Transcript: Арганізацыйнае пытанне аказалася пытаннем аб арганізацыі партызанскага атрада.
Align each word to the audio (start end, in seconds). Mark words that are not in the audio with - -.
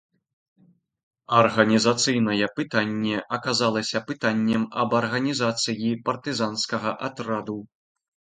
Арганізацыйнае 1.39 2.45
пытанне 2.59 3.17
аказалася 3.37 3.97
пытаннем 4.11 4.63
аб 4.83 4.97
арганізацыі 5.01 5.91
партызанскага 6.07 6.91
атрада. 7.09 7.59